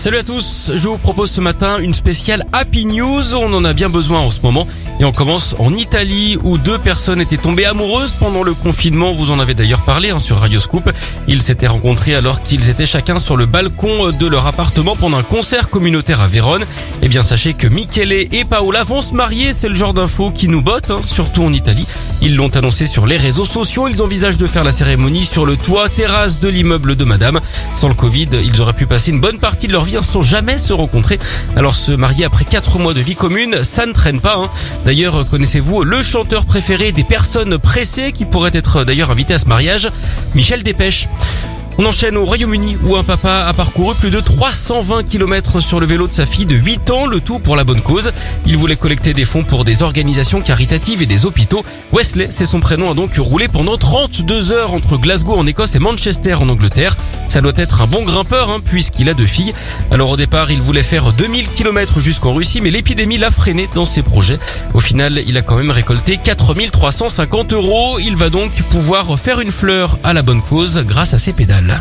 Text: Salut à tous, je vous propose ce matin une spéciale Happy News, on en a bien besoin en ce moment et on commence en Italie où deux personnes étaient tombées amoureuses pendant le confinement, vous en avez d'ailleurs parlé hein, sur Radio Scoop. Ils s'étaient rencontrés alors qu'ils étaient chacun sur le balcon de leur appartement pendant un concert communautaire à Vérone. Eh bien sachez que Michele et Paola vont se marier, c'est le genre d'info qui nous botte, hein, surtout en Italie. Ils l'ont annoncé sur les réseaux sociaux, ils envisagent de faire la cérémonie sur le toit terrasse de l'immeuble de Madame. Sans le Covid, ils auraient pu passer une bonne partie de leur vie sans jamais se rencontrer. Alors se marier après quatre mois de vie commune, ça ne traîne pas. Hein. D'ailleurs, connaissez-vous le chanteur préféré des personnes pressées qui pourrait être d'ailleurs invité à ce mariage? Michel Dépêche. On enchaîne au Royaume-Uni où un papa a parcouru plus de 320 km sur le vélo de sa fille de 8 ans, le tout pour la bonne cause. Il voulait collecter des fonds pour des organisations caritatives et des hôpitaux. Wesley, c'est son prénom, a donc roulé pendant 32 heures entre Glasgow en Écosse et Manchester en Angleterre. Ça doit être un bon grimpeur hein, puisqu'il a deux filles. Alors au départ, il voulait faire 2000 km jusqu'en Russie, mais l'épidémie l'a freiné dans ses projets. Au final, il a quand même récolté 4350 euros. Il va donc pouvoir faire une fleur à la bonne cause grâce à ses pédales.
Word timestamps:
Salut 0.00 0.16
à 0.16 0.22
tous, 0.22 0.72
je 0.74 0.88
vous 0.88 0.96
propose 0.96 1.30
ce 1.30 1.42
matin 1.42 1.76
une 1.76 1.92
spéciale 1.92 2.46
Happy 2.54 2.86
News, 2.86 3.34
on 3.34 3.52
en 3.52 3.66
a 3.66 3.74
bien 3.74 3.90
besoin 3.90 4.20
en 4.20 4.30
ce 4.30 4.40
moment 4.40 4.66
et 4.98 5.04
on 5.04 5.12
commence 5.12 5.54
en 5.58 5.74
Italie 5.74 6.38
où 6.42 6.56
deux 6.56 6.78
personnes 6.78 7.20
étaient 7.20 7.36
tombées 7.36 7.66
amoureuses 7.66 8.14
pendant 8.18 8.42
le 8.42 8.54
confinement, 8.54 9.12
vous 9.12 9.30
en 9.30 9.38
avez 9.40 9.52
d'ailleurs 9.52 9.82
parlé 9.82 10.08
hein, 10.08 10.18
sur 10.18 10.38
Radio 10.38 10.58
Scoop. 10.58 10.90
Ils 11.28 11.42
s'étaient 11.42 11.66
rencontrés 11.66 12.14
alors 12.14 12.40
qu'ils 12.40 12.70
étaient 12.70 12.86
chacun 12.86 13.18
sur 13.18 13.36
le 13.36 13.44
balcon 13.44 14.10
de 14.10 14.26
leur 14.26 14.46
appartement 14.46 14.96
pendant 14.96 15.18
un 15.18 15.22
concert 15.22 15.68
communautaire 15.68 16.22
à 16.22 16.28
Vérone. 16.28 16.64
Eh 17.02 17.08
bien 17.08 17.22
sachez 17.22 17.52
que 17.52 17.66
Michele 17.66 18.12
et 18.12 18.44
Paola 18.48 18.84
vont 18.84 19.02
se 19.02 19.12
marier, 19.12 19.52
c'est 19.52 19.68
le 19.68 19.74
genre 19.74 19.92
d'info 19.92 20.30
qui 20.30 20.48
nous 20.48 20.62
botte, 20.62 20.90
hein, 20.90 21.02
surtout 21.06 21.44
en 21.44 21.52
Italie. 21.52 21.86
Ils 22.22 22.36
l'ont 22.36 22.54
annoncé 22.56 22.86
sur 22.86 23.06
les 23.06 23.18
réseaux 23.18 23.44
sociaux, 23.44 23.86
ils 23.88 24.00
envisagent 24.00 24.38
de 24.38 24.46
faire 24.46 24.64
la 24.64 24.72
cérémonie 24.72 25.24
sur 25.24 25.44
le 25.44 25.58
toit 25.58 25.90
terrasse 25.90 26.40
de 26.40 26.48
l'immeuble 26.48 26.96
de 26.96 27.04
Madame. 27.04 27.40
Sans 27.74 27.88
le 27.88 27.94
Covid, 27.94 28.28
ils 28.42 28.60
auraient 28.62 28.72
pu 28.72 28.86
passer 28.86 29.10
une 29.10 29.20
bonne 29.20 29.38
partie 29.38 29.66
de 29.66 29.72
leur 29.72 29.84
vie 29.84 29.89
sans 30.02 30.22
jamais 30.22 30.58
se 30.58 30.72
rencontrer. 30.72 31.18
Alors 31.56 31.74
se 31.74 31.92
marier 31.92 32.24
après 32.24 32.44
quatre 32.44 32.78
mois 32.78 32.94
de 32.94 33.00
vie 33.00 33.16
commune, 33.16 33.62
ça 33.62 33.86
ne 33.86 33.92
traîne 33.92 34.20
pas. 34.20 34.36
Hein. 34.36 34.50
D'ailleurs, 34.84 35.26
connaissez-vous 35.28 35.84
le 35.84 36.02
chanteur 36.02 36.44
préféré 36.44 36.92
des 36.92 37.04
personnes 37.04 37.58
pressées 37.58 38.12
qui 38.12 38.24
pourrait 38.24 38.52
être 38.54 38.84
d'ailleurs 38.84 39.10
invité 39.10 39.34
à 39.34 39.38
ce 39.38 39.46
mariage? 39.46 39.90
Michel 40.34 40.62
Dépêche. 40.62 41.08
On 41.78 41.86
enchaîne 41.86 42.18
au 42.18 42.26
Royaume-Uni 42.26 42.76
où 42.84 42.96
un 42.96 43.02
papa 43.02 43.46
a 43.48 43.54
parcouru 43.54 43.94
plus 43.94 44.10
de 44.10 44.20
320 44.20 45.02
km 45.04 45.60
sur 45.60 45.80
le 45.80 45.86
vélo 45.86 46.08
de 46.08 46.12
sa 46.12 46.26
fille 46.26 46.44
de 46.44 46.54
8 46.54 46.90
ans, 46.90 47.06
le 47.06 47.22
tout 47.22 47.38
pour 47.38 47.56
la 47.56 47.64
bonne 47.64 47.80
cause. 47.80 48.12
Il 48.44 48.58
voulait 48.58 48.76
collecter 48.76 49.14
des 49.14 49.24
fonds 49.24 49.44
pour 49.44 49.64
des 49.64 49.82
organisations 49.82 50.42
caritatives 50.42 51.00
et 51.00 51.06
des 51.06 51.24
hôpitaux. 51.24 51.64
Wesley, 51.92 52.28
c'est 52.32 52.44
son 52.44 52.60
prénom, 52.60 52.90
a 52.90 52.94
donc 52.94 53.14
roulé 53.16 53.48
pendant 53.48 53.78
32 53.78 54.52
heures 54.52 54.74
entre 54.74 54.98
Glasgow 54.98 55.36
en 55.36 55.46
Écosse 55.46 55.74
et 55.74 55.78
Manchester 55.78 56.34
en 56.34 56.50
Angleterre. 56.50 56.96
Ça 57.30 57.40
doit 57.40 57.52
être 57.54 57.80
un 57.80 57.86
bon 57.86 58.02
grimpeur 58.02 58.50
hein, 58.50 58.58
puisqu'il 58.58 59.08
a 59.08 59.14
deux 59.14 59.24
filles. 59.24 59.54
Alors 59.92 60.10
au 60.10 60.16
départ, 60.16 60.50
il 60.50 60.60
voulait 60.60 60.82
faire 60.82 61.12
2000 61.12 61.46
km 61.46 62.00
jusqu'en 62.00 62.34
Russie, 62.34 62.60
mais 62.60 62.72
l'épidémie 62.72 63.18
l'a 63.18 63.30
freiné 63.30 63.70
dans 63.72 63.84
ses 63.84 64.02
projets. 64.02 64.40
Au 64.74 64.80
final, 64.80 65.22
il 65.24 65.38
a 65.38 65.42
quand 65.42 65.54
même 65.54 65.70
récolté 65.70 66.16
4350 66.16 67.52
euros. 67.52 68.00
Il 68.00 68.16
va 68.16 68.30
donc 68.30 68.50
pouvoir 68.70 69.16
faire 69.16 69.38
une 69.38 69.52
fleur 69.52 69.96
à 70.02 70.12
la 70.12 70.22
bonne 70.22 70.42
cause 70.42 70.82
grâce 70.84 71.14
à 71.14 71.20
ses 71.20 71.32
pédales. 71.32 71.80